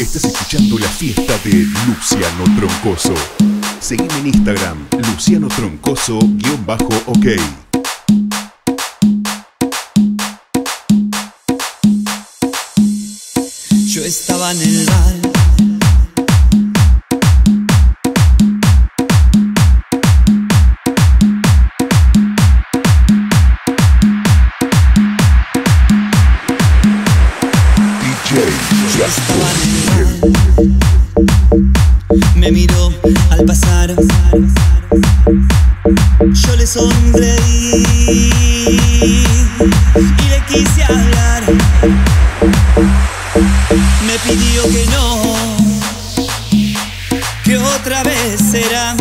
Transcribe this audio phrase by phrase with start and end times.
[0.00, 1.52] Estás escuchando la fiesta de
[1.86, 3.12] Luciano Troncoso.
[3.80, 4.78] Seguime en Instagram,
[5.12, 7.26] Luciano Troncoso-OK.
[13.88, 15.14] Yo estaba en el bar.
[28.00, 28.46] DJ
[28.96, 29.79] Yo estaba en el
[36.72, 37.82] sonreí
[40.18, 41.42] y le quise hablar.
[44.06, 45.36] Me pidió que no,
[47.42, 48.94] que otra vez será,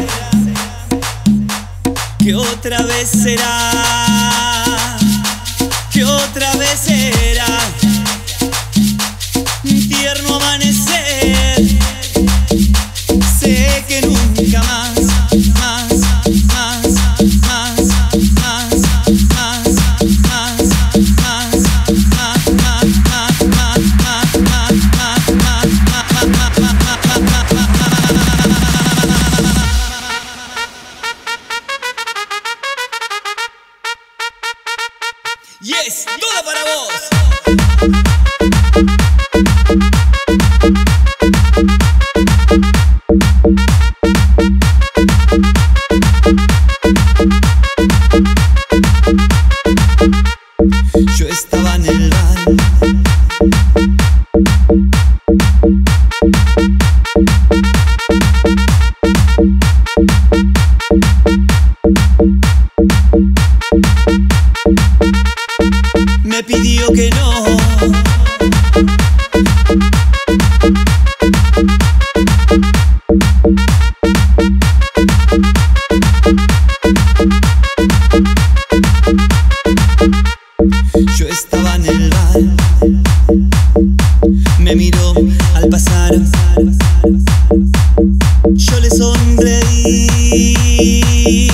[2.18, 4.98] que otra vez será,
[5.92, 7.19] que otra vez será.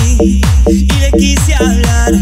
[0.06, 2.12] Y le quise hablar.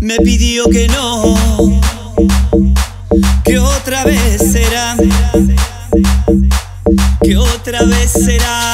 [0.00, 1.34] Me pidió que no,
[3.44, 4.96] que otra vez será,
[7.22, 8.65] que otra vez será,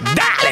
[0.00, 0.43] That